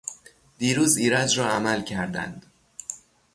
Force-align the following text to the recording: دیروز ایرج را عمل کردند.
دیروز 0.57 0.97
ایرج 0.97 1.39
را 1.39 1.49
عمل 1.49 1.81
کردند. 1.83 2.45